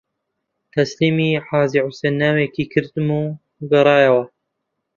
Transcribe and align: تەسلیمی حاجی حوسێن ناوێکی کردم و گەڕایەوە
تەسلیمی 0.73 1.31
حاجی 1.47 1.83
حوسێن 1.85 2.15
ناوێکی 2.21 2.65
کردم 2.73 3.07
و 3.19 3.23
گەڕایەوە 3.71 4.23